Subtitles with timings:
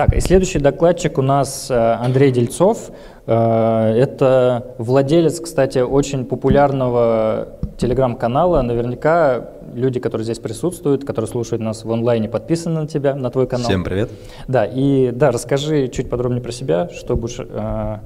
[0.00, 2.90] Так, и следующий докладчик у нас э, Андрей Дельцов.
[3.26, 8.62] Э, это владелец, кстати, очень популярного телеграм-канала.
[8.62, 13.46] Наверняка люди, которые здесь присутствуют, которые слушают нас в онлайне, подписаны на тебя, на твой
[13.46, 13.66] канал.
[13.66, 14.10] Всем привет.
[14.48, 17.96] Да, и да, расскажи чуть подробнее про себя, что будешь, э,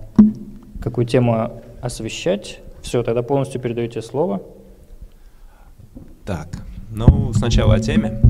[0.82, 2.58] какую тему освещать.
[2.82, 4.42] Все, тогда полностью передаю тебе слово.
[6.26, 6.48] Так,
[6.90, 8.20] ну сначала о теме.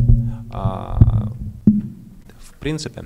[0.52, 0.98] А,
[2.38, 3.04] в принципе,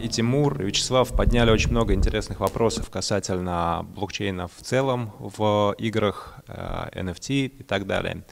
[0.00, 6.34] и Тимур, и Вячеслав подняли очень много интересных вопросов касательно блокчейна в целом в играх,
[6.46, 8.24] NFT э, и так далее.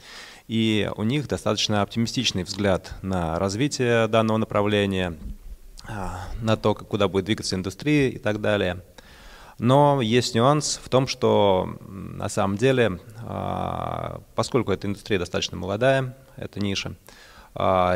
[0.47, 5.17] И у них достаточно оптимистичный взгляд на развитие данного направления,
[5.87, 8.83] а, на то, куда будет двигаться индустрия и так далее.
[9.59, 16.15] Но есть нюанс в том, что на самом деле, а, поскольку эта индустрия достаточно молодая,
[16.35, 16.95] эта ниша,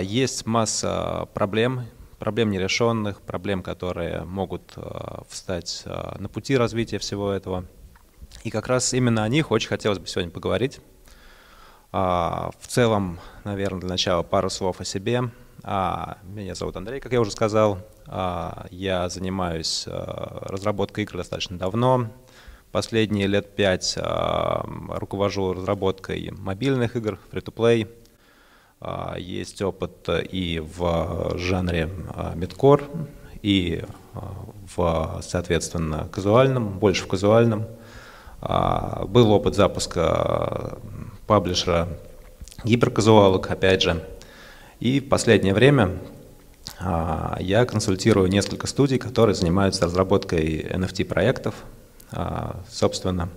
[0.03, 1.87] есть масса проблем,
[2.19, 4.81] проблем нерешенных, проблем, которые могут э,
[5.29, 7.65] встать э, на пути развития всего этого.
[8.43, 10.79] И как раз именно о них очень хотелось бы сегодня поговорить.
[11.91, 15.29] А, в целом, наверное, для начала пару слов о себе.
[15.63, 17.79] А, меня зовут Андрей, как я уже сказал.
[18.05, 22.09] А, я занимаюсь э, разработкой игр достаточно давно.
[22.71, 27.87] Последние лет пять руковожу разработкой мобильных игр, free-to-play.
[28.79, 31.89] А, есть опыт и в жанре
[32.35, 32.83] мидкор,
[33.41, 34.33] и а,
[34.75, 37.65] в, соответственно, казуальном, больше в казуальном.
[38.39, 40.77] А, был опыт запуска
[41.25, 41.87] паблишера
[42.63, 44.03] гиперказуалок, опять же.
[44.79, 45.97] И в последнее время
[47.39, 51.55] я консультирую несколько студий, которые занимаются разработкой NFT-проектов.
[52.69, 53.29] Собственно,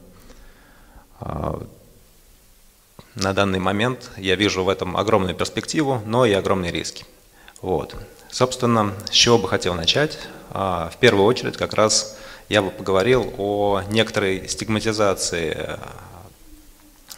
[3.14, 7.04] на данный момент я вижу в этом огромную перспективу, но и огромные риски.
[7.60, 7.94] Вот.
[8.30, 10.18] Собственно, с чего бы хотел начать?
[10.50, 12.16] А, в первую очередь как раз
[12.48, 15.78] я бы поговорил о некоторой стигматизации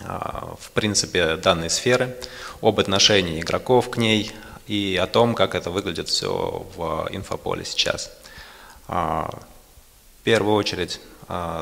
[0.01, 2.17] а, в принципе данной сферы,
[2.63, 4.33] об отношении игроков к ней
[4.67, 8.11] и о том, как это выглядит все в инфополе сейчас.
[8.89, 9.31] А,
[10.21, 11.01] в первую очередь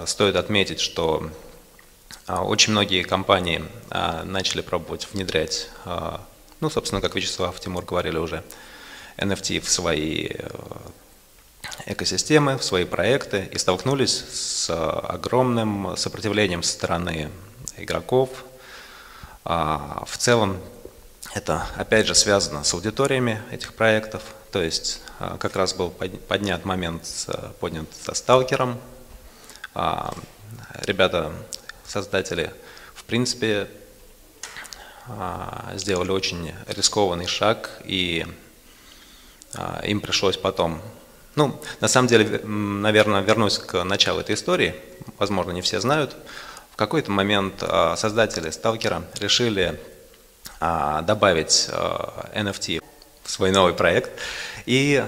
[0.06, 1.30] стоит отметить, что
[2.26, 6.24] очень многие компании а, начали пробовать внедрять, а,
[6.60, 8.44] ну, собственно, как Вячеслав, Тимур говорили уже,
[9.16, 10.48] NFT в свои э,
[11.86, 17.30] экосистемы, в свои проекты и столкнулись с огромным сопротивлением со стороны
[17.76, 18.30] игроков.
[19.44, 20.58] В целом
[21.34, 24.22] это опять же связано с аудиториями этих проектов,
[24.52, 27.02] то есть как раз был поднят момент,
[27.58, 28.80] поднят со сталкером.
[30.82, 31.32] Ребята
[31.90, 32.52] создатели,
[32.94, 33.68] в принципе,
[35.08, 38.24] а, сделали очень рискованный шаг, и
[39.54, 40.80] а, им пришлось потом...
[41.34, 44.74] Ну, на самом деле, наверное, вернусь к началу этой истории,
[45.18, 46.14] возможно, не все знают.
[46.72, 49.78] В какой-то момент а, создатели Сталкера решили
[50.60, 51.70] добавить
[52.34, 52.82] NFT
[53.22, 54.10] в свой новый проект,
[54.66, 55.02] и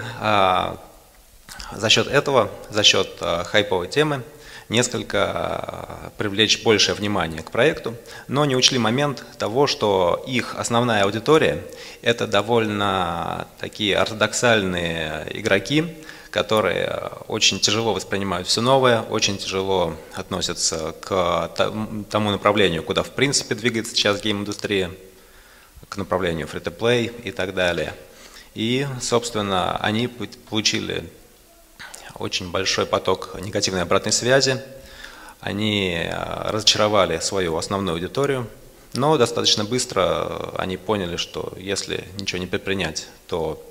[1.72, 4.22] за счет этого, за счет хайповой темы,
[4.68, 7.94] несколько э, привлечь большее внимание к проекту,
[8.28, 11.62] но не учли момент того, что их основная аудитория–
[12.02, 15.94] это довольно такие ортодоксальные игроки,
[16.30, 21.50] которые очень тяжело воспринимают все новое, очень тяжело относятся к
[22.10, 24.90] тому направлению, куда в принципе двигается сейчас гейм-индустрия,
[25.88, 27.92] к направлению free-to-play и так далее.
[28.54, 31.04] И, собственно, они получили
[32.14, 34.60] очень большой поток негативной обратной связи.
[35.40, 38.48] Они э, разочаровали свою основную аудиторию,
[38.94, 43.62] но достаточно быстро они поняли, что если ничего не предпринять, то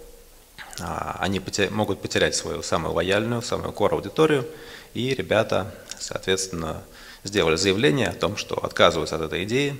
[0.79, 4.47] а, они могут потерять свою самую лояльную, самую core аудиторию,
[4.93, 6.83] и ребята, соответственно,
[7.23, 9.79] сделали заявление о том, что отказываются от этой идеи,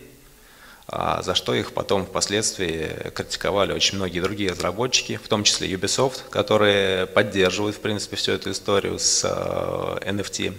[0.88, 7.06] за что их потом впоследствии критиковали очень многие другие разработчики, в том числе Ubisoft, которые
[7.06, 10.50] поддерживают, в принципе, всю эту историю с NFT.
[10.50, 10.54] Э,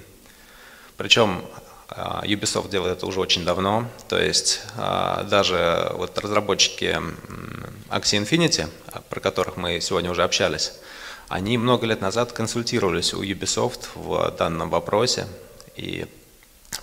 [0.97, 1.45] Причем
[1.91, 6.99] э, Ubisoft делает это уже очень давно, то есть даже вот разработчики
[7.91, 8.69] Axie Infinity,
[9.11, 10.73] про которых мы сегодня уже общались,
[11.29, 15.27] они много лет назад консультировались у Ubisoft в данном вопросе,
[15.77, 16.07] и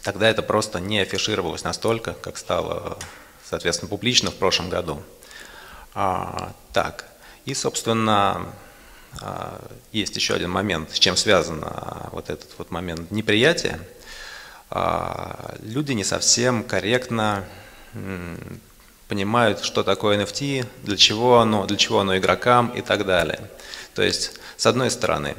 [0.04, 2.98] тогда это просто не афишировалось настолько, как стало
[3.50, 5.02] соответственно, публично в прошлом году.
[5.96, 7.06] А, так,
[7.46, 8.54] и, собственно,
[9.22, 9.60] а,
[9.92, 13.80] есть еще один момент, с чем связан а, вот этот вот момент неприятия.
[14.70, 17.46] А, люди не совсем корректно
[19.08, 23.50] понимают, что такое NFT, для чего оно, для чего оно игрокам и так далее.
[23.96, 25.36] То есть, с одной стороны,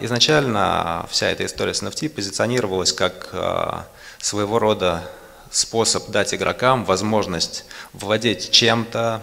[0.00, 3.32] изначально вся эта история с NFT позиционировалась как
[4.18, 5.08] своего рода
[5.50, 9.22] способ дать игрокам возможность владеть чем-то,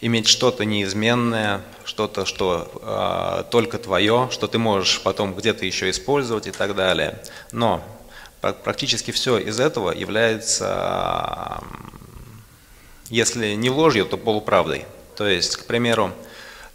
[0.00, 6.46] иметь что-то неизменное, что-то, что э, только твое, что ты можешь потом где-то еще использовать
[6.46, 7.22] и так далее.
[7.52, 7.82] Но
[8.40, 11.62] практически все из этого является,
[13.08, 14.84] если не ложью, то полуправдой.
[15.16, 16.12] То есть, к примеру,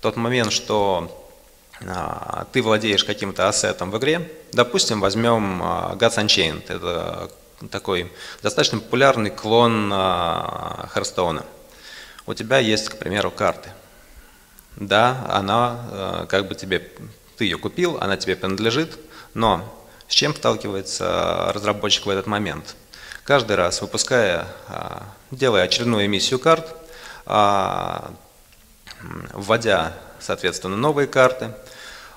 [0.02, 1.21] тот момент, что э,
[2.52, 7.32] ты владеешь каким-то ассетом в игре, допустим, возьмем э, Gods Unchained, это
[7.70, 8.12] такой
[8.42, 11.46] достаточно популярный клон Харстоуна
[12.26, 13.70] у тебя есть, к примеру, карты.
[14.78, 16.88] Да, она э, как бы тебе,
[17.38, 18.98] ты ее купил, она тебе принадлежит,
[19.34, 22.76] но с чем сталкивается разработчик в этот момент?
[23.26, 24.48] Каждый раз, выпуская,
[25.30, 26.76] делая очередную эмиссию карт,
[29.34, 31.54] вводя, соответственно, новые карты,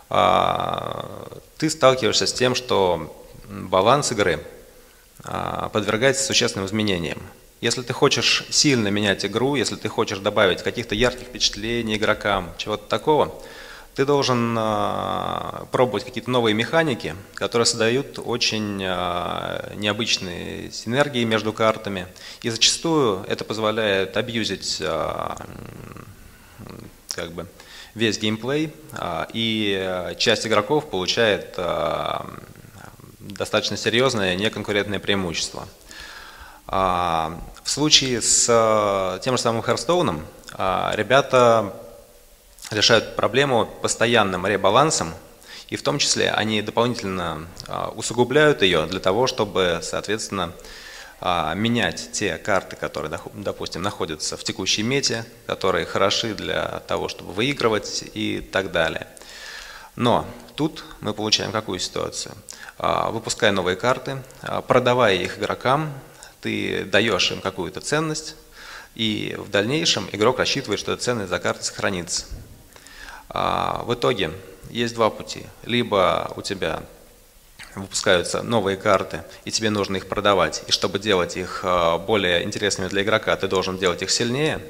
[0.09, 3.15] ты сталкиваешься с тем, что
[3.49, 4.45] баланс игры
[5.73, 7.23] подвергается существенным изменениям.
[7.61, 12.87] Если ты хочешь сильно менять игру, если ты хочешь добавить каких-то ярких впечатлений игрокам, чего-то
[12.89, 13.35] такого,
[13.95, 22.09] ты должен э, пробовать какие-то новые механики, которые создают очень необычные синергии между картами.
[22.43, 24.83] И зачастую это позволяет абьюзить
[27.15, 27.47] как бы
[27.95, 32.21] весь геймплей, э, и часть игроков получает э,
[33.21, 35.69] достаточно серьезное неконкурентное преимущество.
[36.67, 40.25] В случае с э, тем же самым Херстоуном
[40.57, 41.75] ребята
[42.71, 45.13] решают проблему постоянным ребалансом,
[45.69, 50.53] и в том числе они дополнительно а, усугубляют ее для того, чтобы, соответственно, а,
[51.57, 58.05] менять те карты, которые, допустим, находятся в текущей мете, которые хороши для того, чтобы выигрывать
[58.13, 59.07] и так далее.
[59.97, 62.35] Но тут мы получаем какую ситуацию?
[62.79, 64.19] А, выпуская новые карты,
[64.67, 65.93] продавая их игрокам,
[66.41, 68.37] ты даешь им какую-то ценность,
[68.95, 72.27] и в дальнейшем игрок рассчитывает, что эта ценность за картой сохранится.
[73.29, 74.31] А, в итоге
[74.71, 75.47] есть два пути.
[75.65, 76.83] Либо у тебя
[77.77, 82.89] выпускаются новые карты, и тебе нужно их продавать, и чтобы делать их а, более интересными
[82.89, 84.61] для игрока, ты должен делать их сильнее,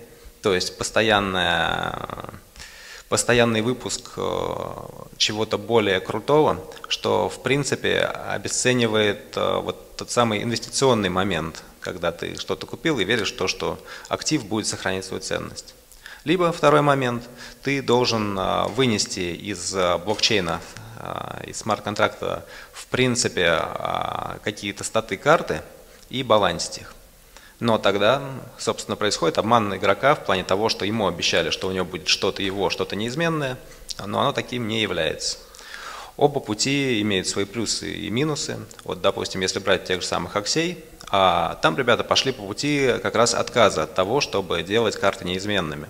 [0.42, 2.30] то есть постоянная
[3.08, 11.62] постоянный выпуск а, чего-то более крутого, что в принципе обесценивает вот тот самый инвестиционный момент,
[11.80, 13.78] когда ты что-то купил и веришь в то, что
[14.08, 15.74] актив будет сохранять свою ценность.
[16.24, 17.28] Либо второй момент,
[17.62, 18.38] ты должен
[18.74, 19.74] вынести из
[20.04, 20.60] блокчейна,
[21.46, 23.62] из смарт-контракта в принципе
[24.42, 25.62] какие-то статы карты
[26.10, 26.94] и балансить их.
[27.60, 28.20] Но тогда,
[28.58, 32.42] собственно, происходит обман игрока в плане того, что ему обещали, что у него будет что-то
[32.42, 33.56] его, что-то неизменное,
[34.04, 35.38] но оно таким не является.
[36.16, 38.58] Оба пути имеют свои плюсы и минусы.
[38.84, 43.14] Вот, допустим, если брать тех же самых аксей, а там ребята пошли по пути как
[43.14, 45.88] раз отказа от того, чтобы делать карты неизменными.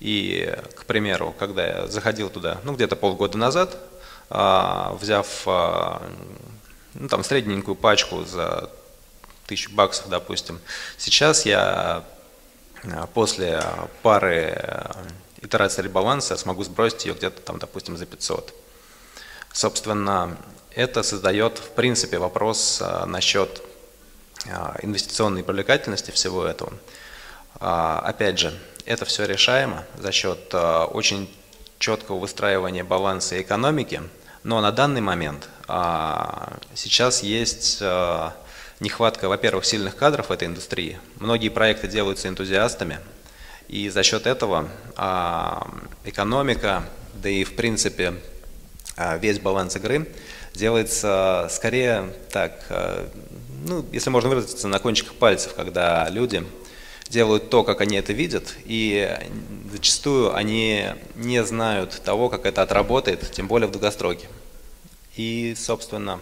[0.00, 3.76] И, к примеру, когда я заходил туда, ну, где-то полгода назад,
[4.30, 6.02] взяв а,
[6.94, 8.70] ну, там, средненькую пачку за
[9.46, 10.60] тысячу баксов, допустим,
[10.96, 12.04] сейчас я
[12.84, 13.62] а, после
[14.02, 14.56] пары
[15.42, 18.54] итераций ребаланса смогу сбросить ее где-то там, допустим, за 500.
[19.52, 20.36] Собственно,
[20.76, 23.62] это создает, в принципе, вопрос насчет
[24.82, 26.72] инвестиционной привлекательности всего этого.
[27.58, 31.28] Опять же, это все решаемо за счет э, очень
[31.78, 34.02] четкого выстраивания баланса экономики,
[34.42, 38.30] но на данный момент а, сейчас есть э,
[38.80, 40.98] нехватка, во-первых, сильных кадров в этой индустрии.
[41.18, 42.98] Многие проекты делаются энтузиастами,
[43.68, 45.70] и за счет этого а,
[46.04, 46.82] экономика,
[47.14, 48.14] да и в принципе
[48.96, 50.08] а, весь баланс игры
[50.54, 53.06] делается скорее так, э,
[53.64, 56.44] ну, если можно выразиться, на кончиках пальцев, когда люди
[57.10, 59.18] делают то, как они это видят, и
[59.70, 60.86] зачастую они
[61.16, 64.28] не знают того, как это отработает, тем более в долгостроке.
[65.16, 66.20] И, собственно,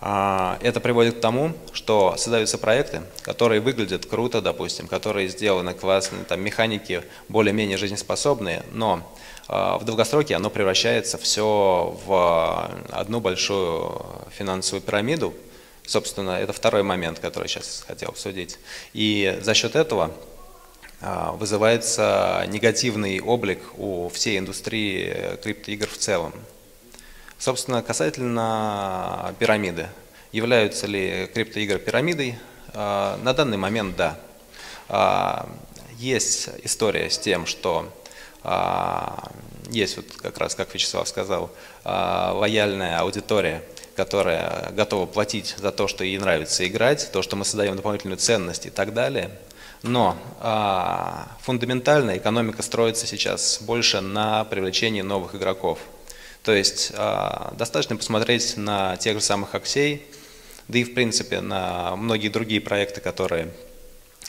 [0.00, 6.24] а, это приводит к тому, что создаются проекты, которые выглядят круто, допустим, которые сделаны классные,
[6.24, 9.08] там механики более-менее жизнеспособные, но
[9.46, 14.04] а, в долгостроке оно превращается все в одну большую
[14.36, 15.34] финансовую пирамиду,
[15.88, 18.58] Собственно, это второй момент, который сейчас хотел обсудить.
[18.92, 20.12] И за счет этого
[21.00, 26.34] а, вызывается негативный облик у всей индустрии криптоигр в целом.
[27.38, 29.88] Собственно, касательно пирамиды.
[30.30, 32.38] Являются ли криптоигры пирамидой?
[32.74, 34.20] А, на данный момент да.
[34.90, 35.48] А,
[35.96, 37.90] есть история с тем, что
[39.70, 41.50] есть вот как раз, как Вячеслав сказал,
[41.84, 43.64] лояльная аудитория,
[43.98, 48.64] которая готова платить за то, что ей нравится играть, то, что мы создаем дополнительную ценность
[48.66, 49.28] и так далее.
[49.82, 55.80] Но а, фундаментально экономика строится сейчас больше на привлечении новых игроков.
[56.44, 60.06] То есть а, достаточно посмотреть на тех же самых Аксей,
[60.68, 63.48] да и в принципе на многие другие проекты, которые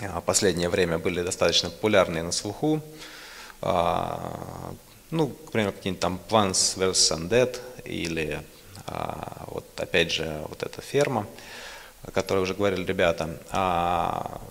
[0.02, 2.82] а, в последнее время были достаточно популярны на слуху.
[3.62, 4.74] А,
[5.12, 7.30] ну, к примеру, какие-нибудь там Plants vs.
[7.30, 8.42] Undead или
[8.92, 11.28] а, вот опять же вот эта ферма,
[12.04, 13.30] о которой уже говорили ребята.
[13.52, 14.42] А,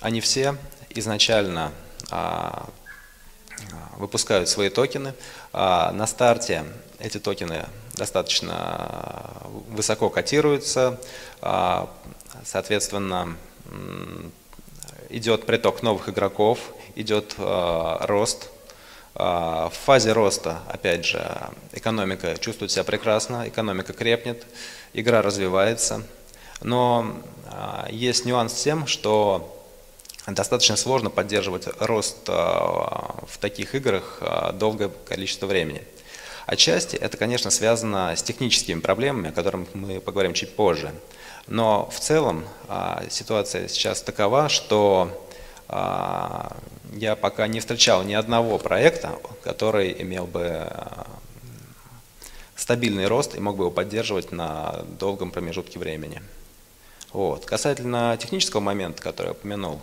[0.00, 0.56] они все
[0.90, 1.72] изначально
[2.10, 2.68] а,
[3.96, 5.14] выпускают свои токены.
[5.52, 6.64] На старте
[7.00, 11.00] эти токены достаточно высоко котируются,
[12.44, 13.36] соответственно,
[15.08, 16.60] идет приток новых игроков,
[16.94, 18.50] идет рост.
[19.18, 21.20] В фазе роста, опять же,
[21.72, 24.46] экономика чувствует себя прекрасно, экономика крепнет,
[24.92, 26.04] игра развивается.
[26.62, 27.20] Но
[27.90, 29.58] есть нюанс с тем, что
[30.34, 35.82] достаточно сложно поддерживать рост а, в таких играх а, долгое количество времени.
[36.46, 40.92] Отчасти это, конечно, связано с техническими проблемами, о которых мы поговорим чуть позже.
[41.46, 45.24] Но в целом а, ситуация сейчас такова, что
[46.94, 50.66] я пока не встречал ни одного проекта, который имел бы
[52.56, 56.22] стабильный рост и мог бы его поддерживать на долгом промежутке времени.
[57.12, 57.46] Вот.
[57.46, 59.80] Касательно технического момента, который я упомянул,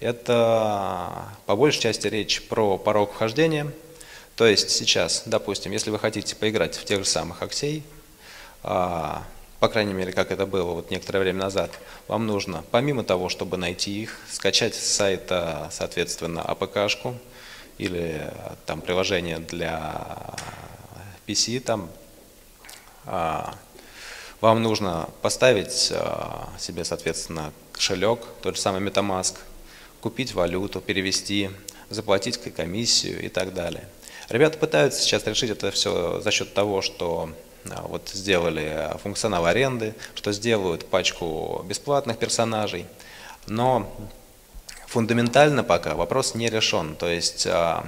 [0.00, 3.72] это по большей части речь про порог вхождения.
[4.36, 7.82] То есть сейчас, допустим, если вы хотите поиграть в тех же самых Аксей,
[8.62, 9.24] а,
[9.60, 11.70] по крайней мере, как это было вот некоторое время назад,
[12.06, 17.16] вам нужно, помимо того, чтобы найти их, скачать с сайта, соответственно, АПК-шку
[17.76, 18.32] или
[18.66, 20.36] там приложение для
[21.26, 21.90] PC, там
[23.04, 23.54] а,
[24.40, 29.34] вам нужно поставить а, себе, соответственно, кошелек, тот же самый MetaMask,
[30.00, 31.50] купить валюту, перевести,
[31.90, 33.88] заплатить комиссию и так далее.
[34.28, 39.94] Ребята пытаются сейчас решить это все за счет того, что а, вот сделали функционал аренды,
[40.14, 42.86] что сделают пачку бесплатных персонажей,
[43.46, 43.90] но
[44.86, 46.94] фундаментально пока вопрос не решен.
[46.96, 47.86] То есть а,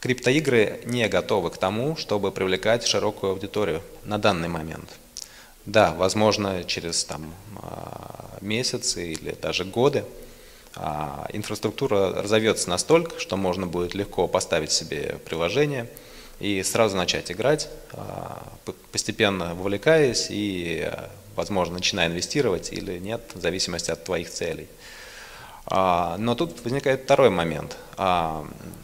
[0.00, 4.88] криптоигры не готовы к тому, чтобы привлекать широкую аудиторию на данный момент.
[5.66, 10.04] Да, возможно, через там, а, месяцы или даже годы
[10.76, 15.88] а инфраструктура разовьется настолько, что можно будет легко поставить себе приложение
[16.44, 18.42] и сразу начать играть, а,
[18.92, 20.90] постепенно вовлекаясь и,
[21.36, 24.68] возможно, начиная инвестировать или нет, в зависимости от твоих целей.
[25.64, 27.78] А, но тут возникает второй момент.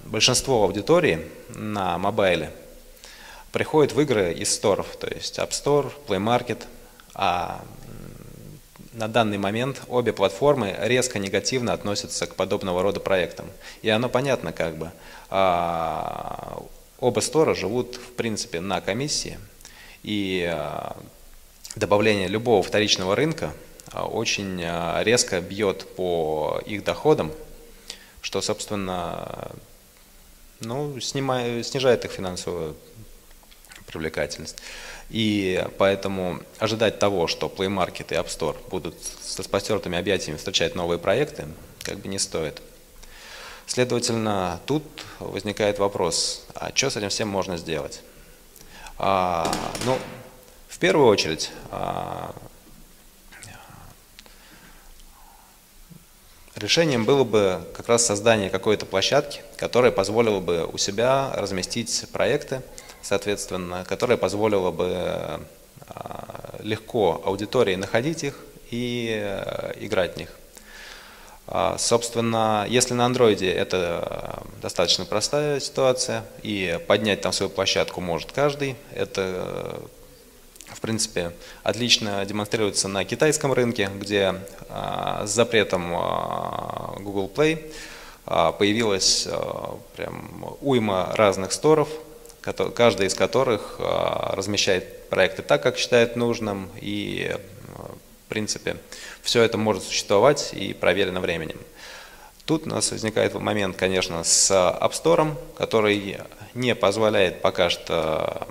[0.07, 2.51] Большинство аудитории на мобайле
[3.53, 6.63] приходит в игры из сторов, то есть App Store, Play Market,
[7.13, 7.63] а
[8.95, 13.47] на данный момент обе платформы резко негативно относятся к подобного рода проектам.
[13.83, 14.93] И оно понятно как бы.
[17.01, 19.39] А, оба стора живут в принципе на комиссии,
[20.03, 20.97] и а,
[21.77, 23.53] добавление любого вторичного рынка
[23.93, 24.63] а, очень
[25.03, 27.33] резко бьет по их доходам,
[28.23, 29.51] что, собственно,
[30.61, 32.77] ну, снимает, снижает их финансовую
[33.87, 34.57] привлекательность.
[35.09, 40.77] И поэтому ожидать того, что Play Market и App Store будут с распостертыми объятиями встречать
[40.77, 41.49] новые проекты,
[41.83, 42.63] как бы не стоит.
[43.73, 44.83] Следовательно, тут
[45.21, 48.03] возникает вопрос, а что с этим всем можно сделать?
[48.99, 49.49] А,
[49.85, 49.97] ну,
[50.67, 52.35] в первую очередь, а,
[56.57, 62.63] решением было бы как раз создание какой-то площадки, которая позволила бы у себя разместить проекты,
[63.03, 65.47] соответственно, которая позволила бы
[65.87, 68.37] а, легко аудитории находить их
[68.73, 70.40] и э, играть в них.
[71.53, 78.31] А, собственно, если на андроиде это достаточно простая ситуация, и поднять там свою площадку может
[78.31, 79.83] каждый, это
[80.69, 81.33] в принципе,
[81.65, 84.37] отлично демонстрируется на китайском рынке, где
[84.69, 85.91] а, с запретом
[87.03, 87.73] Google Play
[88.25, 89.27] появилась
[89.97, 91.89] прям уйма разных сторов,
[92.77, 97.37] каждый из которых размещает проекты так, как считает нужным, и,
[98.31, 98.77] принципе,
[99.23, 101.59] все это может существовать и проверено временем.
[102.47, 106.19] Тут у нас возникает момент, конечно, с App Store, который
[106.55, 108.49] не позволяет пока что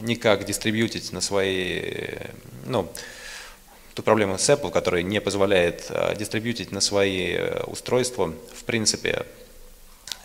[0.00, 1.82] никак дистрибьютить на свои,
[2.66, 2.90] ну,
[3.94, 9.26] ту проблему с Apple, который не позволяет а, дистрибьютить на свои устройства, в принципе,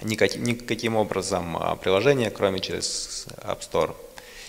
[0.02, 3.96] никаким, никаким образом приложение, кроме через App Store.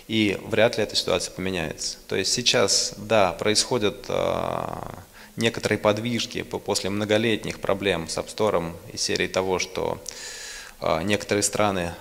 [0.06, 1.98] И вряд ли эта ситуация поменяется.
[2.08, 4.06] То есть сейчас, да, происходят
[5.36, 9.98] некоторые подвижки после многолетних проблем с App Store из серии того, что
[11.02, 11.94] некоторые страны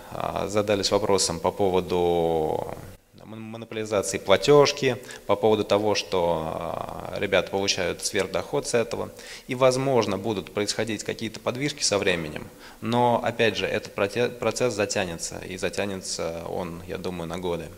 [0.48, 2.76] задались вопросом по поводу
[3.24, 9.10] монополизации платежки, по поводу того, что ребята получают сверхдоход с этого.
[9.48, 12.48] И, возможно, будут происходить какие-то подвижки со временем,
[12.82, 17.70] но, опять же, этот процесс затянется, и затянется он, я думаю, на годы.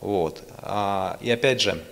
[0.00, 0.42] Вот.
[1.20, 1.82] И опять же,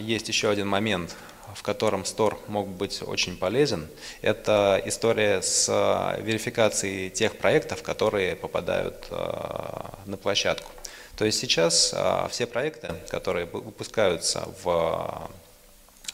[0.00, 1.16] есть еще один момент,
[1.54, 3.88] в котором Store мог быть очень полезен,
[4.20, 5.68] это история с
[6.20, 10.70] верификацией тех проектов, которые попадают на площадку.
[11.18, 15.28] То есть сейчас а, все проекты, которые выпускаются в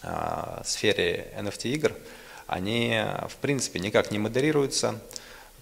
[0.02, 1.92] а, сфере NFT игр,
[2.46, 4.98] они в принципе никак не модерируются,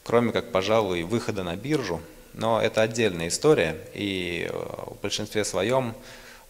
[0.05, 2.00] кроме как, пожалуй, выхода на биржу.
[2.35, 5.95] Но это отдельная история, и э, в большинстве своем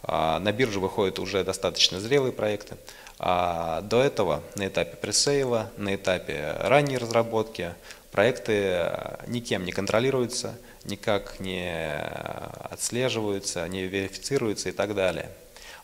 [0.03, 2.77] а, на биржу выходят уже достаточно зрелые проекты.
[3.19, 7.73] А до этого на этапе пресейла, на этапе ранней разработки
[8.11, 11.73] проекты э, никем не контролируются, никак не
[12.69, 15.29] отслеживаются, не верифицируются и так далее.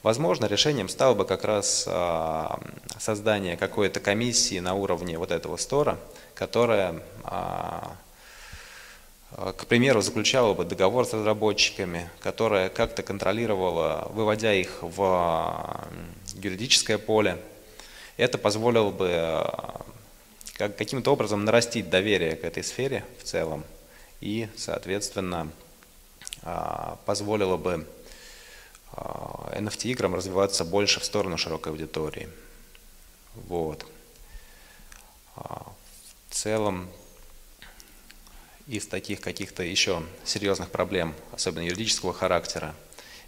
[0.03, 2.59] Возможно, решением стало бы как раз а,
[2.97, 5.97] создание какой-то комиссии на уровне вот этого стора,
[6.35, 7.97] которая, а,
[9.35, 15.87] к примеру, заключала бы договор с разработчиками, которая как-то контролировала, выводя их в
[16.35, 17.37] юридическое поле.
[18.17, 19.85] Это позволило бы а,
[20.57, 23.63] каким-то образом нарастить доверие к этой сфере в целом
[24.19, 25.49] и, соответственно,
[26.41, 27.87] а, позволило бы
[28.91, 32.27] NFT-играм развиваться больше в сторону широкой аудитории.
[33.35, 33.85] Вот.
[35.35, 36.89] В целом,
[38.69, 42.75] из таких каких-то еще серьезных проблем, особенно юридического характера,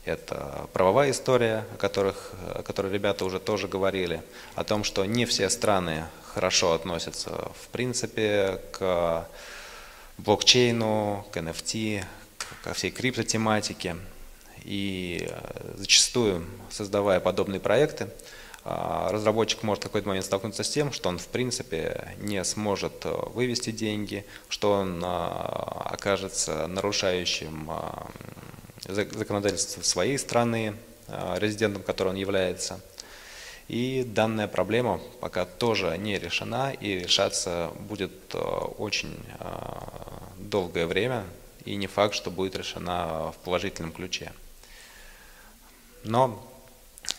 [0.06, 4.22] это правовая история, о, которых, о которой ребята уже тоже говорили,
[4.56, 9.28] о том, что не все страны хорошо относятся в принципе к
[10.20, 12.04] блокчейну, к NFT,
[12.64, 13.98] ко всей криптотематике.
[14.64, 18.10] И э, зачастую, создавая подобные проекты,
[18.64, 23.14] разработчик может в какой-то момент столкнуться с тем, что он в принципе не сможет э,
[23.34, 27.72] вывести деньги, что он окажется нарушающим
[28.88, 30.76] законодательство своей страны,
[31.38, 32.80] резидентом которой он является.
[33.68, 39.18] И данная проблема пока тоже не решена и решаться будет очень
[40.38, 41.26] долгое время,
[41.64, 44.34] и не факт, что будет решена в положительном ключе.
[46.04, 46.44] Но,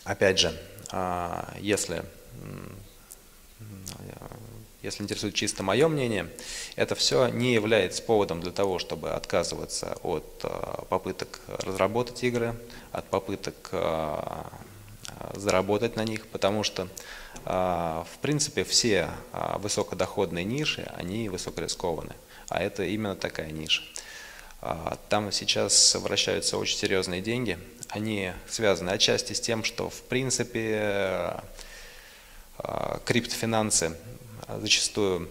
[0.03, 0.72] опять же, а,
[1.59, 2.03] если,
[4.81, 6.29] если интересует чисто мое мнение,
[6.75, 12.55] это все не является поводом для того, чтобы отказываться от а, попыток разработать игры,
[12.91, 14.51] от попыток а,
[15.35, 16.87] заработать на них, потому что,
[17.45, 19.09] в принципе, все
[19.59, 22.15] высокодоходные ниши, они высокорискованные
[22.53, 23.81] а это именно такая ниша.
[24.61, 27.57] А, там сейчас вращаются очень серьезные деньги.
[27.93, 31.35] Они связаны отчасти с тем, что в принципе
[32.57, 33.95] а, криптофинансы
[34.61, 35.29] зачастую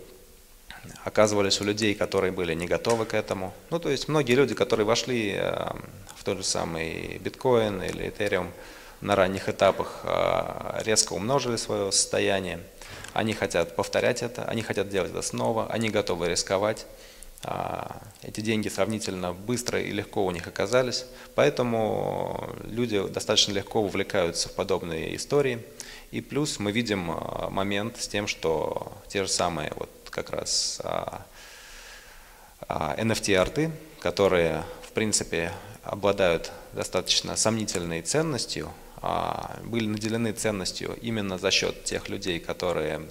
[1.03, 3.53] оказывались у людей, которые были не готовы к этому.
[3.71, 5.77] Ну, то есть многие люди, которые вошли а,
[6.15, 8.53] в тот же самый биткоин или этериум
[9.01, 10.05] на ранних этапах,
[10.85, 12.61] резко умножили свое состояние.
[13.13, 16.87] Они хотят повторять это, они хотят делать это снова, они готовы рисковать.
[17.45, 24.49] А, эти деньги сравнительно быстро и легко у них оказались, поэтому люди достаточно легко увлекаются
[24.49, 25.65] в подобные истории.
[26.11, 30.81] И плюс мы видим а, момент с тем, что те же самые вот как раз
[32.69, 35.53] NFT-арты, которые в принципе
[35.83, 38.71] обладают достаточно сомнительной ценностью,
[39.05, 43.09] а, были наделены ценностью именно за счет тех людей, которые а,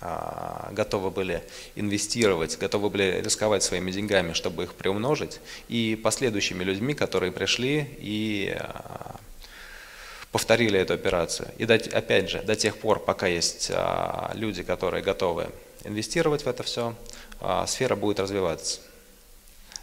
[0.00, 1.42] готовы были
[1.74, 8.54] инвестировать, готовы были рисковать своими деньгами, чтобы их приумножить, и последующими людьми, которые пришли и
[8.58, 9.16] а,
[10.32, 11.48] повторили эту операцию.
[11.56, 15.48] И опять же, до тех пор, пока есть а, люди, которые готовы
[15.84, 16.94] инвестировать в это все,
[17.66, 18.80] сфера будет развиваться.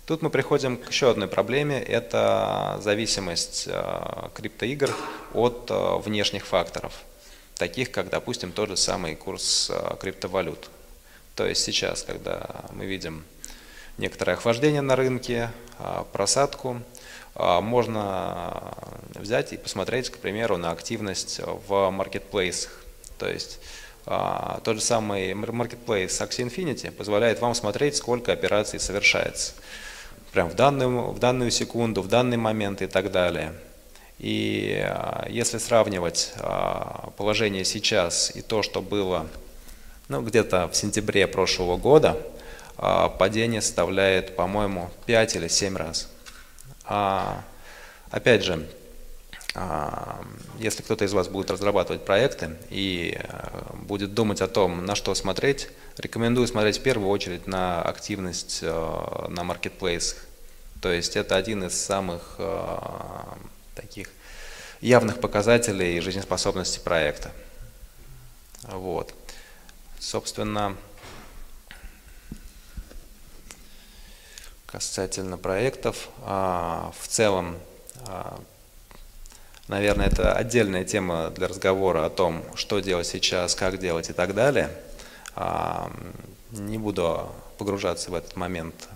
[0.05, 3.69] Тут мы приходим к еще одной проблеме, это зависимость
[4.33, 4.93] криптоигр
[5.33, 5.67] от
[6.03, 6.93] внешних факторов
[7.55, 10.69] таких как, допустим, тот же самый курс а, криптовалют.
[11.35, 13.23] То есть сейчас, когда мы видим
[13.97, 16.81] некоторое охлаждение на рынке, а, просадку,
[17.35, 18.73] а, можно
[19.15, 22.71] взять и посмотреть, к примеру, на активность в маркетплейсах.
[23.17, 23.59] То есть
[24.05, 29.53] тот же самый Marketplace Axie Infinity позволяет вам смотреть, сколько операций совершается.
[30.33, 33.53] Прям в данную, в данную секунду, в данный момент и так далее.
[34.19, 39.27] И а, если сравнивать а, положение сейчас и то, что было
[40.07, 42.21] ну, где-то в сентябре прошлого года,
[42.77, 46.09] а, падение составляет, по-моему, 5 или 7 раз.
[48.11, 48.67] Опять же,
[50.59, 53.17] если кто-то из вас будет разрабатывать проекты и
[53.73, 59.43] будет думать о том, на что смотреть, рекомендую смотреть в первую очередь на активность на
[59.43, 60.25] маркетплейсах.
[60.81, 62.37] То есть это один из самых
[63.83, 64.07] таких
[64.79, 67.31] явных показателей жизнеспособности проекта.
[68.63, 69.13] Вот.
[69.99, 70.77] Собственно,
[74.65, 77.57] касательно проектов, а, в целом,
[78.07, 78.39] а,
[79.67, 84.33] наверное, это отдельная тема для разговора о том, что делать сейчас, как делать и так
[84.33, 84.71] далее.
[85.35, 85.91] А,
[86.51, 88.87] не буду погружаться в этот момент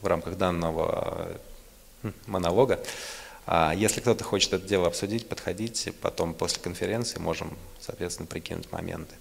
[0.00, 1.28] в рамках данного
[2.26, 2.80] монолога.
[3.46, 9.14] А если кто-то хочет это дело обсудить, подходите, потом после конференции можем, соответственно, прикинуть моменты.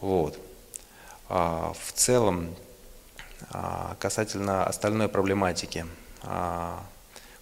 [0.00, 0.38] Вот.
[1.28, 2.54] А в целом,
[3.50, 5.86] а, касательно остальной проблематики,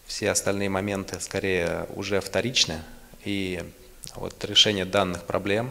[0.06, 2.82] все остальные моменты скорее уже вторичны,
[3.24, 3.62] и
[4.14, 5.70] вот решение данных проблем,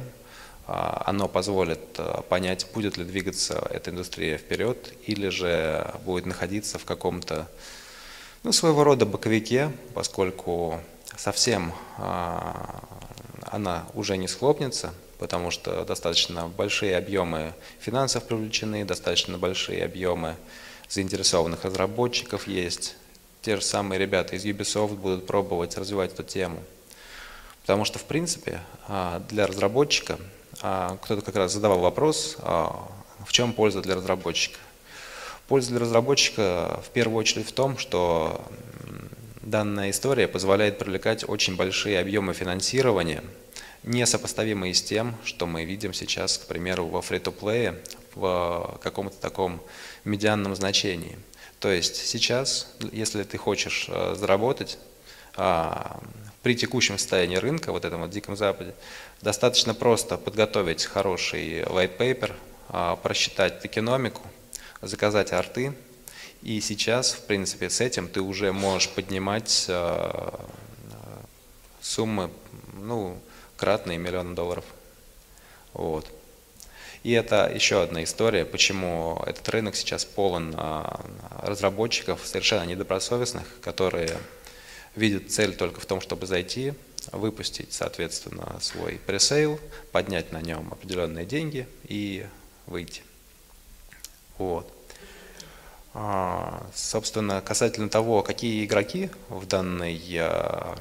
[0.68, 7.48] оно позволит понять, будет ли двигаться эта индустрия вперед, или же будет находиться в каком-то
[8.46, 10.80] ну, своего рода боковике, поскольку
[11.18, 12.80] совсем а,
[13.42, 20.36] она уже не схлопнется, потому что достаточно большие объемы финансов привлечены, достаточно большие объемы
[20.90, 22.98] заинтересованных разработчиков есть.
[23.42, 26.60] Те же самые ребята из Ubisoft будут пробовать развивать эту тему.
[27.62, 30.20] Потому что, в принципе, а, для разработчика,
[30.62, 32.92] а, кто-то как раз задавал вопрос, а,
[33.26, 34.60] в чем польза для разработчика.
[35.48, 38.44] Польза для разработчика в первую очередь в том, что
[39.44, 43.24] данная история позволяет привлекать очень большие объемы финансирования,
[43.84, 47.76] несопоставимые с тем, что мы видим сейчас, к примеру, во фри-то-плее,
[48.16, 49.62] в каком-то таком
[50.04, 51.20] медианном значении.
[51.60, 54.80] То есть сейчас, если ты хочешь э, заработать,
[55.38, 56.00] а,
[56.42, 58.74] при текущем состоянии рынка, вот этом вот диком западе,
[59.22, 62.34] достаточно просто подготовить хороший white paper,
[62.70, 64.22] а, просчитать экономику,
[64.88, 65.74] заказать арты,
[66.42, 70.30] и сейчас, в принципе, с этим ты уже можешь поднимать э,
[71.82, 72.30] суммы,
[72.74, 73.20] ну,
[73.58, 74.66] кратные миллиона долларов.
[75.74, 76.08] Вот.
[77.04, 80.84] И это еще одна история, почему этот рынок сейчас полон э,
[81.44, 84.18] разработчиков совершенно недобросовестных, которые
[84.96, 86.74] видят цель только в том, чтобы зайти,
[87.12, 89.60] выпустить, соответственно, свой пресейл,
[89.92, 92.26] поднять на нем определенные деньги и
[92.66, 93.02] выйти.
[94.38, 94.75] Вот.
[95.98, 100.76] А, собственно, касательно того, какие игроки в данной, а,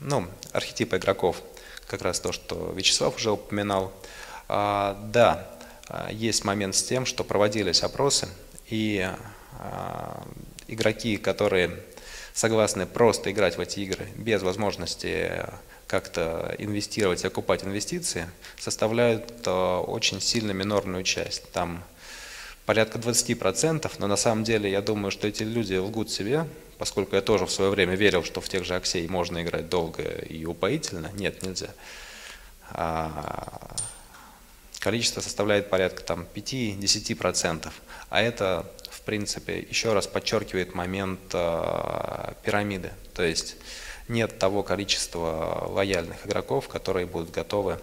[0.00, 1.40] ну, архетип игроков,
[1.86, 3.92] как раз то, что Вячеслав уже упоминал.
[4.48, 5.48] А, да,
[6.10, 8.28] есть момент с тем, что проводились опросы,
[8.68, 9.08] и
[10.66, 11.84] игроки, которые
[12.34, 15.46] согласны просто играть в эти игры без возможности
[15.86, 21.48] как-то инвестировать и окупать инвестиции, составляют очень сильно минорную часть.
[21.52, 21.84] Там
[22.66, 26.46] порядка 20%, но на самом деле я думаю, что эти люди лгут себе,
[26.78, 30.02] поскольку я тоже в свое время верил, что в тех же Аксей можно играть долго
[30.02, 31.10] и упоительно.
[31.14, 31.70] Нет, нельзя.
[32.70, 33.74] А
[34.80, 37.70] количество составляет порядка там, 5-10%.
[38.10, 42.92] А это, в принципе, еще раз подчеркивает момент а, пирамиды.
[43.14, 43.56] То есть
[44.08, 47.78] нет того количества лояльных игроков, которые будут готовы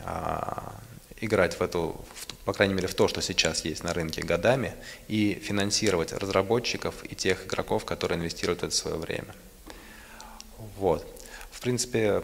[0.00, 0.74] а,
[1.20, 2.04] играть в эту,
[2.44, 4.74] по крайней мере, в то, что сейчас есть на рынке годами,
[5.08, 9.34] и финансировать разработчиков и тех игроков, которые инвестируют в это свое время.
[10.78, 11.06] Вот.
[11.50, 12.22] В принципе,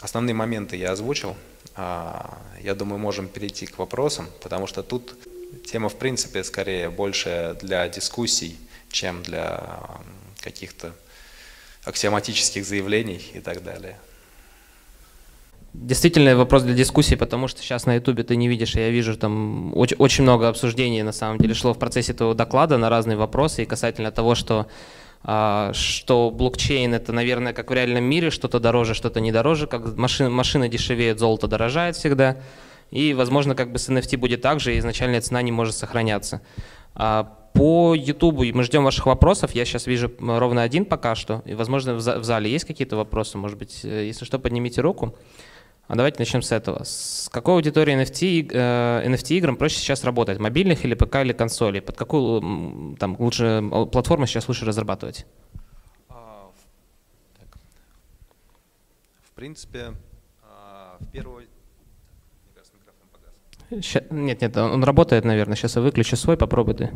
[0.00, 1.36] основные моменты я озвучил.
[1.74, 5.16] А, я думаю, можем перейти к вопросам, потому что тут
[5.66, 8.58] тема, в принципе, скорее больше для дискуссий,
[8.90, 9.80] чем для
[10.40, 10.94] каких-то
[11.84, 13.98] аксиоматических заявлений и так далее.
[15.74, 19.76] Действительно вопрос для дискуссии, потому что сейчас на Ютубе ты не видишь, я вижу там
[19.76, 23.62] очень, очень много обсуждений на самом деле шло в процессе твоего доклада на разные вопросы
[23.62, 24.66] и касательно того, что
[25.22, 29.96] а, что блокчейн это, наверное, как в реальном мире, что-то дороже, что-то не дороже, как
[29.96, 32.38] машина, машина дешевеет, золото дорожает всегда.
[32.90, 36.40] И, возможно, как бы с NFT будет так же, и изначальная цена не может сохраняться.
[36.94, 39.50] А, по YouTube мы ждем ваших вопросов.
[39.54, 41.42] Я сейчас вижу ровно один пока что.
[41.44, 43.36] И, возможно, в зале есть какие-то вопросы.
[43.36, 45.16] Может быть, э, если что, поднимите руку.
[45.88, 46.84] А давайте начнем с этого.
[46.84, 50.38] С какой аудиторией NFT, э, NFT играм проще сейчас работать?
[50.38, 51.80] Мобильных или ПК или консолей?
[51.80, 55.24] Под какую там лучше платформу сейчас лучше разрабатывать?
[56.10, 56.50] А,
[59.22, 59.94] в принципе,
[60.42, 61.48] а, в первую
[63.82, 64.02] Ща...
[64.10, 65.56] Нет, нет, он работает, наверное.
[65.56, 66.90] Сейчас я выключу свой, попробуй ты.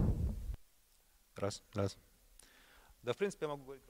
[1.36, 1.98] Раз, раз.
[3.02, 3.82] Да, в принципе, я могу говорить.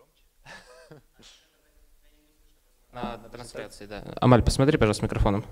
[2.93, 4.05] На, на трансляции, да.
[4.21, 5.47] Амаль, посмотри, пожалуйста, с микрофоном.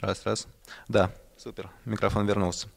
[0.00, 0.48] Раз, раз.
[0.88, 2.68] Да, супер, микрофон вернулся.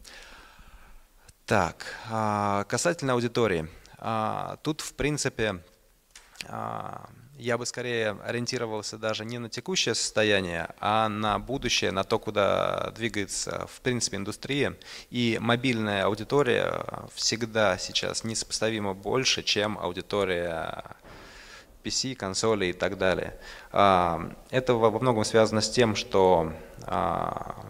[1.46, 3.68] Так, а, касательно аудитории.
[3.98, 5.64] А, тут, в принципе,
[6.48, 12.20] а, я бы скорее ориентировался даже не на текущее состояние, а на будущее, на то,
[12.20, 14.78] куда двигается в принципе индустрия.
[15.10, 20.84] И мобильная аудитория всегда сейчас несопоставимо больше, чем аудитория
[21.84, 23.38] PC, консоли и так далее.
[23.72, 27.66] А, это во многом связано с тем, что а,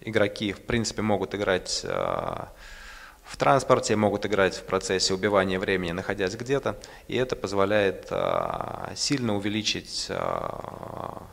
[0.00, 2.52] игроки в принципе могут играть а,
[3.26, 6.76] в транспорте, могут играть в процессе убивания времени, находясь где-то,
[7.08, 11.24] и это позволяет а, сильно увеличить а,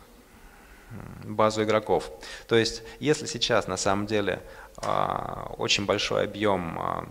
[1.23, 2.09] базу игроков.
[2.47, 4.41] То есть, если сейчас на самом деле
[4.77, 7.07] а, очень большой объем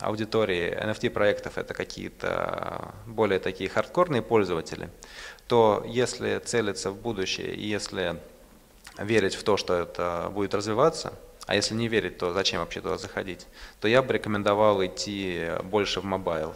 [0.00, 4.90] аудитории NFT проектов это какие-то более такие хардкорные пользователи,
[5.46, 8.20] то если целиться в будущее и если
[8.98, 11.12] верить в то, что это будет развиваться,
[11.46, 13.46] а если не верить, то зачем вообще туда заходить,
[13.80, 16.54] то я бы рекомендовал идти больше в mobile.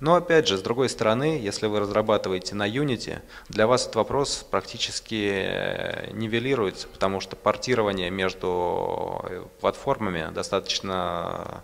[0.00, 4.46] Но опять же, с другой стороны, если вы разрабатываете на Unity, для вас этот вопрос
[4.50, 11.62] практически э, нивелируется, потому что портирование между э, платформами достаточно,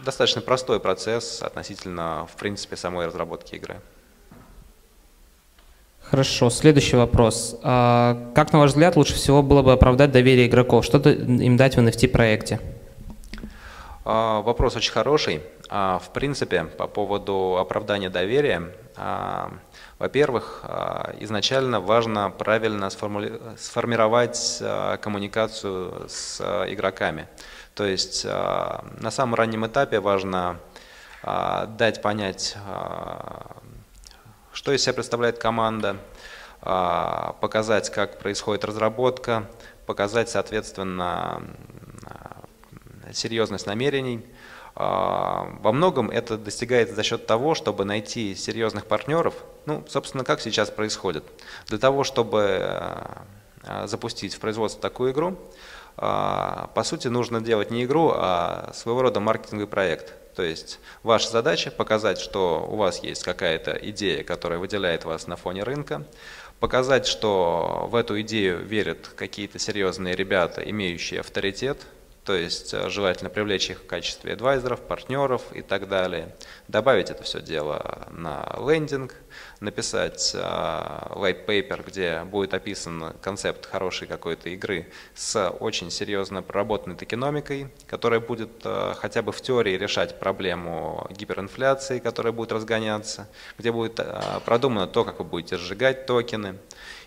[0.00, 3.80] достаточно простой процесс относительно, в принципе, самой разработки игры.
[6.10, 7.58] Хорошо, следующий вопрос.
[7.62, 10.84] А, как, на ваш взгляд, лучше всего было бы оправдать доверие игроков?
[10.84, 12.60] Что им дать в NFT-проекте?
[14.04, 15.40] А, вопрос очень хороший.
[15.70, 18.70] А, в принципе, по поводу оправдания доверия,
[19.98, 20.64] во-первых,
[21.20, 24.62] изначально важно правильно сформировать
[25.00, 27.26] коммуникацию с игроками.
[27.74, 30.60] То есть на самом раннем этапе важно
[31.24, 32.56] дать понять
[34.54, 35.98] что из себя представляет команда,
[36.62, 39.50] а, показать, как происходит разработка,
[39.84, 41.42] показать, соответственно,
[43.12, 44.24] серьезность намерений.
[44.76, 49.34] А, во многом это достигается за счет того, чтобы найти серьезных партнеров,
[49.66, 51.24] ну, собственно, как сейчас происходит.
[51.66, 55.36] Для того, чтобы а, запустить в производство такую игру,
[55.96, 61.70] по сути, нужно делать не игру, а своего рода маркетинговый проект– то есть ваша задача
[61.70, 66.04] показать, что у вас есть какая-то идея, которая выделяет вас на фоне рынка,
[66.60, 71.86] показать, что в эту идею верят какие-то серьезные ребята, имеющие авторитет,
[72.24, 76.34] то есть э, желательно привлечь их в качестве адвайзеров, партнеров и так далее.
[76.68, 79.14] Добавить это все дело на лендинг,
[79.60, 86.96] написать э, white paper, где будет описан концепт хорошей какой-то игры с очень серьезно проработанной
[86.96, 93.70] токеномикой, которая будет э, хотя бы в теории решать проблему гиперинфляции, которая будет разгоняться, где
[93.70, 94.00] будет
[94.46, 96.56] продумано то, как вы будете сжигать токены,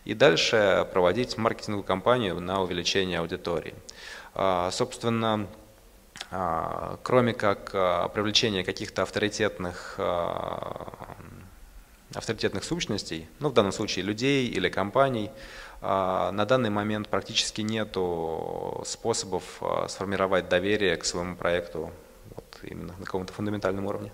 [0.06, 3.74] и дальше проводить маркетинговую кампанию на увеличение аудитории.
[4.40, 5.48] А, собственно,
[6.30, 10.00] а, кроме как а, привлечения каких-то авторитетных,
[12.14, 15.32] авторитетных сущностей, ну в данном случае людей или компаний,
[15.82, 17.98] на данный момент практически нет
[18.86, 21.92] способов сформировать доверие к своему проекту
[22.36, 24.12] вот именно на каком-то фундаментальном уровне.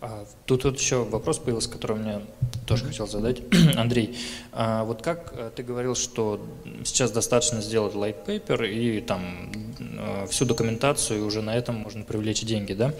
[0.00, 2.20] А, тут вот еще вопрос появился, который мне
[2.66, 3.40] тоже хотел задать.
[3.76, 4.16] Андрей,
[4.52, 6.44] а вот как э, ты говорил, что
[6.84, 12.04] сейчас достаточно сделать light paper и там э, всю документацию, и уже на этом можно
[12.04, 12.92] привлечь деньги, да?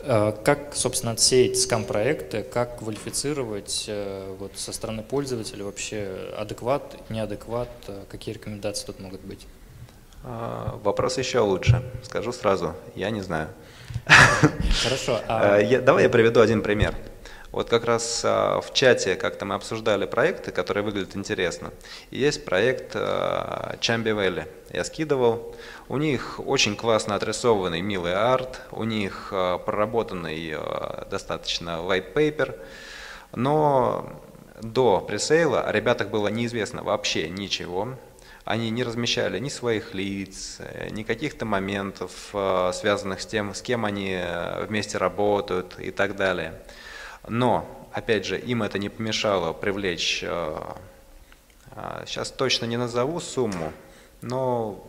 [0.00, 7.70] А как, собственно, отсеять скам-проекты, как квалифицировать э, вот, со стороны пользователя вообще адекват, неадекват,
[8.10, 9.46] какие рекомендации тут могут быть?
[10.24, 11.82] Вопрос еще лучше.
[12.02, 13.50] Скажу сразу, я не знаю.
[14.82, 15.20] Хорошо.
[15.28, 15.58] А...
[15.58, 16.94] Э, давай я приведу один пример.
[17.54, 21.70] Вот как раз а, в чате как-то мы обсуждали проекты, которые выглядят интересно.
[22.10, 24.48] Есть проект а, Chambi.
[24.72, 25.54] Я скидывал.
[25.88, 30.56] У них очень классно отрисованный милый арт, у них а, проработанный
[31.08, 32.58] достаточно white paper,
[33.36, 34.20] но
[34.60, 37.90] до пресейла о ребятах было неизвестно вообще ничего.
[38.44, 43.62] Они не размещали ни своих лиц, э, ни каких-то моментов, э, связанных с тем, с
[43.62, 46.60] кем они э, вместе работают и так далее.
[47.26, 50.22] Но, опять же, им это не помешало привлечь,
[52.06, 53.72] сейчас точно не назову сумму,
[54.20, 54.86] но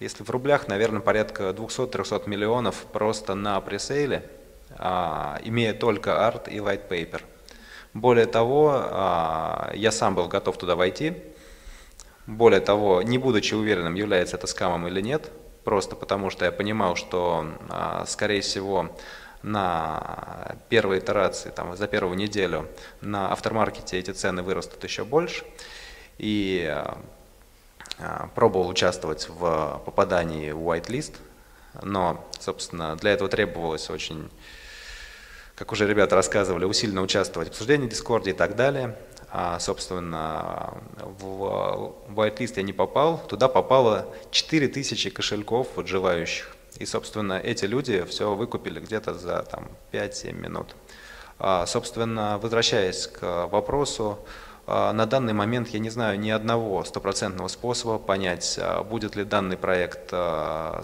[0.00, 4.30] если в рублях, наверное, порядка 200-300 миллионов просто на пресейле,
[4.78, 7.22] имея только арт и white paper.
[7.94, 8.70] Более того,
[9.74, 11.14] я сам был готов туда войти,
[12.28, 15.30] более того, не будучи уверенным, является это скамом или нет,
[15.64, 18.94] просто потому что я понимал, что, а, скорее всего,
[19.42, 22.68] на первой итерации, там, за первую неделю
[23.00, 25.46] на автомаркете эти цены вырастут еще больше.
[26.18, 26.98] И а,
[27.98, 31.14] а, пробовал участвовать в попадании в whitelist,
[31.80, 34.30] но, собственно, для этого требовалось очень,
[35.54, 38.98] как уже ребята рассказывали, усиленно участвовать в обсуждении Дискорде и так далее.
[39.30, 46.56] А, собственно, в whitelist я не попал, туда попало 4000 кошельков вот, желающих.
[46.78, 50.74] И, собственно, эти люди все выкупили где-то за там, 5-7 минут.
[51.38, 54.18] А, собственно, возвращаясь к вопросу,
[54.66, 59.58] а, на данный момент я не знаю ни одного стопроцентного способа понять, будет ли данный
[59.58, 60.12] проект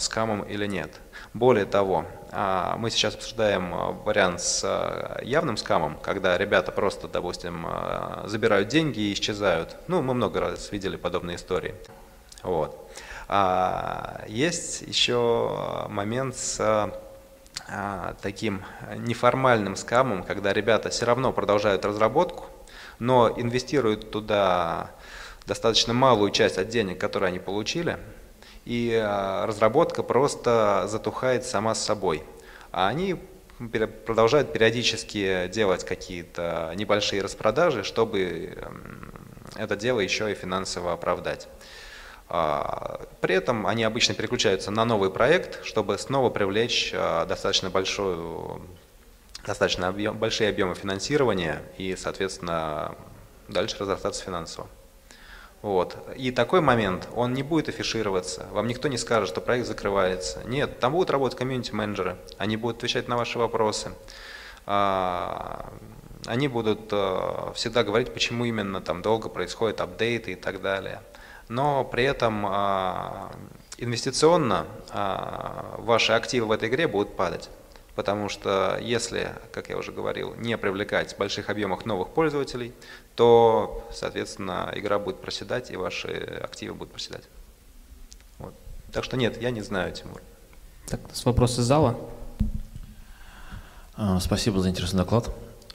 [0.00, 0.90] скамом или нет.
[1.32, 7.08] Более того, а, мы сейчас обсуждаем а, вариант с а, явным скамом, когда ребята просто,
[7.08, 7.66] допустим,
[8.24, 9.76] забирают деньги и исчезают.
[9.88, 11.74] Ну, мы много раз видели подобные истории.
[12.42, 12.78] Вот.
[14.26, 16.92] Есть еще момент с
[18.20, 18.62] таким
[18.98, 22.44] неформальным скамом, когда ребята все равно продолжают разработку,
[22.98, 24.90] но инвестируют туда
[25.46, 27.98] достаточно малую часть от денег, которые они получили,
[28.64, 32.22] и а, разработка просто затухает сама с собой.
[32.72, 33.16] А они
[34.06, 38.58] продолжают периодически делать какие-то небольшие распродажи, чтобы
[39.56, 41.48] это дело еще и финансово оправдать.
[42.28, 48.62] А, при этом они обычно переключаются на новый проект, чтобы снова привлечь а, достаточно большую
[49.46, 52.94] достаточно объем, большие объемы финансирования и, соответственно,
[53.48, 54.68] дальше разрастаться финансово.
[55.64, 55.96] Вот.
[56.14, 60.42] И такой момент, он не будет афишироваться, вам никто не скажет, что проект закрывается.
[60.44, 63.92] Нет, там будут работать комьюнити-менеджеры, они будут отвечать на ваши вопросы.
[64.66, 65.72] А,
[66.26, 71.00] они будут э, всегда говорить, почему именно там долго происходят апдейты и так далее.
[71.48, 73.32] Но при этом а,
[73.78, 77.48] инвестиционно а, ваши активы в этой игре будут падать.
[77.94, 82.72] Потому что если, как я уже говорил, не привлекать в больших объемах новых пользователей,
[83.14, 87.24] то, соответственно, игра будет проседать и ваши активы будут проседать.
[88.38, 88.54] Вот.
[88.92, 90.20] Так что нет, я не знаю, Тимур.
[90.88, 91.96] Так, с вопроса из зала.
[93.96, 95.30] А, спасибо за интересный доклад.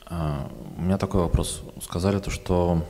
[0.05, 1.61] А, у меня такой вопрос.
[1.81, 2.85] Сказали то, что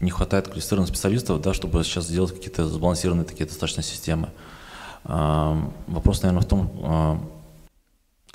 [0.00, 4.30] не хватает квалифицированных специалистов, да, чтобы сейчас сделать какие-то сбалансированные такие достаточно системы.
[5.04, 7.30] А, вопрос, наверное, в том,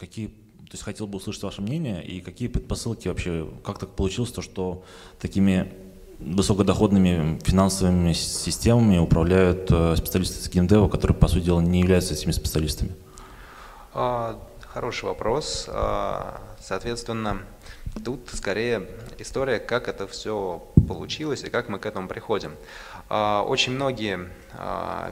[0.04, 4.34] Какие, то есть хотел бы услышать ваше мнение и какие предпосылки вообще, как так получилось,
[4.34, 4.84] то, что
[5.18, 5.72] такими
[6.20, 12.34] высокодоходными финансовыми системами управляют э, специалисты из геймдева, которые, по сути дела, не являются этими
[12.34, 12.92] специалистами?
[13.94, 15.70] А, хороший вопрос.
[15.70, 17.40] А, соответственно,
[18.04, 18.86] тут скорее
[19.20, 22.58] история, как это все получилось и как мы к этому приходим.
[23.08, 24.28] А, очень многие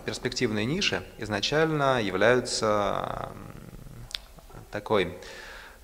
[0.06, 3.32] перспективные ниши изначально являются
[4.72, 5.18] такой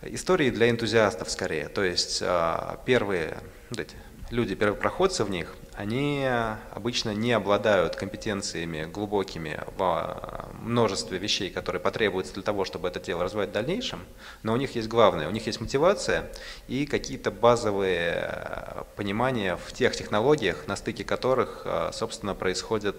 [0.02, 1.69] истории для энтузиастов скорее.
[1.69, 3.38] То есть а, первые
[3.69, 3.95] вот эти
[4.30, 6.28] люди, первопроходцы в них, они
[6.73, 13.23] обычно не обладают компетенциями глубокими в множестве вещей, которые потребуются для того, чтобы это дело
[13.23, 14.04] развивать в дальнейшем,
[14.41, 16.32] но у них есть главное, у них есть мотивация
[16.67, 22.95] и какие-то базовые э, понимания в тех технологиях, на стыке которых, э, собственно, происходит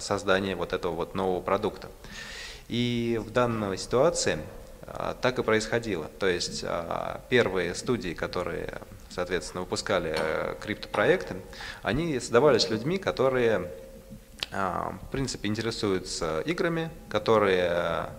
[0.00, 1.88] создание вот этого вот нового продукта.
[2.68, 4.65] И в данной ситуации а,
[5.20, 6.08] так и происходило.
[6.18, 11.36] То есть а, первые студии, которые, соответственно, выпускали э, криптопроекты,
[11.82, 13.70] они создавались людьми, которые,
[14.52, 18.10] а, в принципе, интересуются играми, которые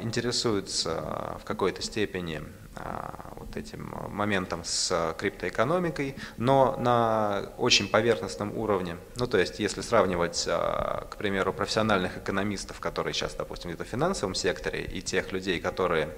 [0.00, 2.42] интересуются в какой-то степени
[2.76, 8.96] а, вот этим моментом с криптоэкономикой, но на очень поверхностном уровне.
[9.16, 13.88] Ну, то есть, если сравнивать, а, к примеру, профессиональных экономистов, которые сейчас, допустим, где-то в
[13.88, 16.16] финансовом секторе, и тех людей, которые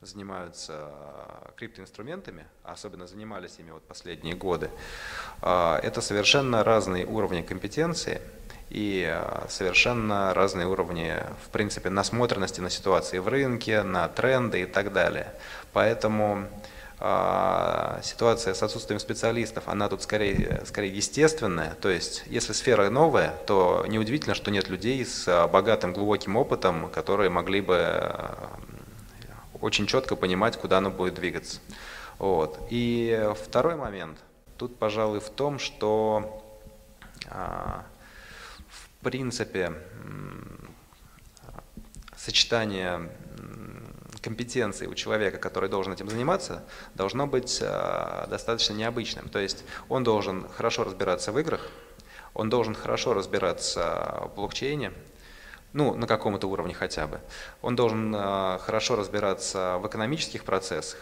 [0.00, 4.70] занимаются а, криптоинструментами, особенно занимались ими вот последние годы,
[5.40, 8.20] это совершенно разные уровни компетенции,
[8.72, 9.20] и
[9.50, 11.14] совершенно разные уровни,
[11.44, 15.34] в принципе, насмотренности на ситуации в рынке, на тренды и так далее.
[15.74, 16.46] Поэтому
[16.98, 21.74] э, ситуация с отсутствием специалистов, она тут скорее, скорее естественная.
[21.82, 26.88] То есть, если сфера новая, то неудивительно, что нет людей с а, богатым, глубоким опытом,
[26.88, 28.10] которые могли бы
[29.60, 31.60] очень четко понимать, куда она будет двигаться.
[32.18, 32.58] Вот.
[32.70, 34.16] И второй момент
[34.56, 36.42] тут, пожалуй, в том, что
[37.28, 37.84] а,
[39.02, 39.72] принципе
[42.16, 43.10] сочетание
[44.22, 46.62] компетенций у человека, который должен этим заниматься,
[46.94, 49.28] должно быть а, достаточно необычным.
[49.28, 51.68] То есть он должен хорошо разбираться в играх,
[52.32, 54.92] он должен хорошо разбираться в блокчейне,
[55.72, 57.20] ну, на каком-то уровне хотя бы.
[57.60, 61.00] Он должен а, хорошо разбираться в экономических процессах.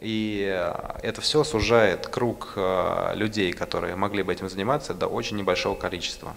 [0.00, 2.54] И а, это все сужает круг
[3.14, 6.34] людей, которые могли бы этим заниматься, до очень небольшого количества.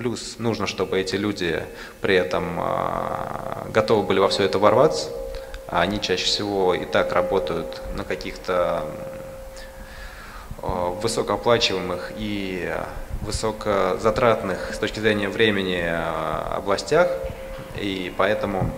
[0.00, 1.62] Плюс нужно, чтобы эти люди
[2.00, 2.58] при этом
[3.70, 5.10] готовы были во все это ворваться,
[5.68, 8.86] а они чаще всего и так работают на каких-то
[10.62, 12.74] высокооплачиваемых и
[13.20, 15.86] высокозатратных с точки зрения времени
[16.56, 17.10] областях,
[17.78, 18.70] и поэтому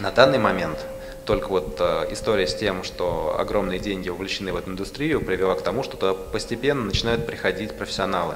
[0.00, 0.84] на данный момент
[1.24, 1.80] только вот
[2.10, 6.12] история с тем, что огромные деньги увлечены в эту индустрию, привела к тому, что туда
[6.12, 8.34] постепенно начинают приходить профессионалы.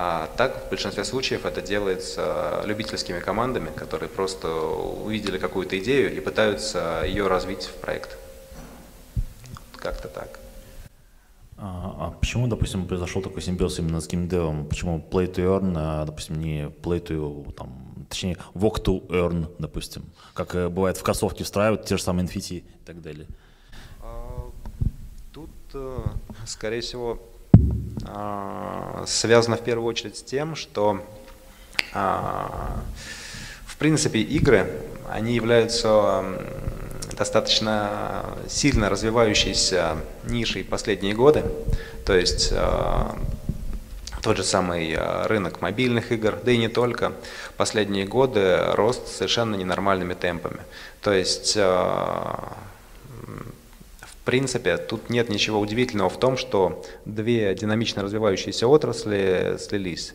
[0.00, 6.20] А так, в большинстве случаев это делается любительскими командами, которые просто увидели какую-то идею и
[6.20, 8.16] пытаются ее развить в проект.
[9.74, 10.38] Как-то так.
[11.56, 14.66] А, а почему, допустим, произошел такой симбиоз именно с геймдевом?
[14.66, 20.04] Почему play to earn, а, допустим, не play to, там, точнее, walk to earn, допустим,
[20.32, 23.26] как э, бывает в кроссовке встраивают те же самые NFT и так далее?
[24.00, 24.48] А,
[25.32, 25.98] тут, э,
[26.46, 27.20] скорее всего,
[29.06, 31.00] связано в первую очередь с тем, что
[31.92, 32.80] а,
[33.66, 34.70] в принципе игры,
[35.10, 36.24] они являются
[37.16, 41.44] достаточно сильно развивающейся нишей последние годы.
[42.04, 43.16] То есть а,
[44.22, 44.96] тот же самый
[45.26, 47.12] рынок мобильных игр, да и не только,
[47.56, 50.60] последние годы рост совершенно ненормальными темпами.
[51.00, 51.56] То есть
[54.28, 60.14] принципе, тут нет ничего удивительного в том, что две динамично развивающиеся отрасли слились,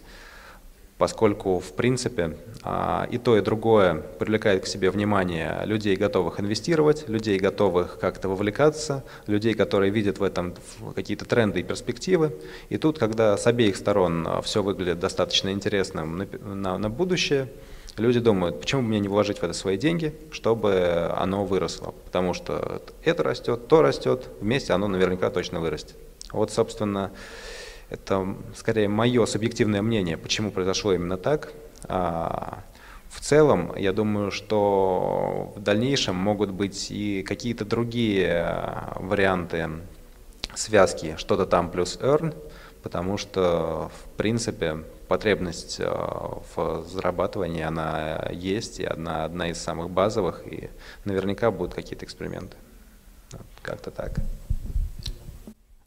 [0.99, 7.09] поскольку, в принципе, а, и то, и другое привлекает к себе внимание людей, готовых инвестировать,
[7.09, 10.53] людей, готовых как-то вовлекаться, людей, которые видят в этом
[10.93, 12.35] какие-то тренды и перспективы.
[12.69, 17.47] И тут, когда с обеих сторон а, все выглядит достаточно интересным на, на, на будущее,
[17.97, 21.93] Люди думают, почему бы мне не вложить в это свои деньги, чтобы оно выросло.
[22.05, 25.95] Потому что это растет, то растет, вместе оно наверняка точно вырастет.
[26.31, 27.11] Вот, собственно,
[27.89, 31.53] это скорее мое субъективное мнение, почему произошло именно так.
[31.87, 32.63] А
[33.09, 38.57] в целом, я думаю, что в дальнейшем могут быть и какие-то другие
[38.95, 39.69] варианты
[40.55, 42.33] связки, что-то там плюс earn,
[42.81, 44.79] потому что, в принципе,
[45.13, 50.71] потребность э, в зарабатывании, она есть, и одна, одна из самых базовых, и
[51.05, 52.57] наверняка будут какие-то эксперименты.
[53.61, 54.15] Как-то так.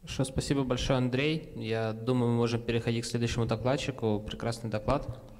[0.03, 1.51] Хорошо, спасибо большое, Андрей.
[1.57, 4.21] Я думаю, мы можем переходить к следующему докладчику.
[4.21, 5.09] Прекрасный доклад.